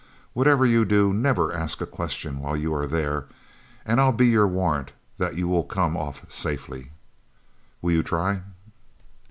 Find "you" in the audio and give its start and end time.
0.65-0.83, 2.57-2.73, 5.35-5.47, 7.91-8.01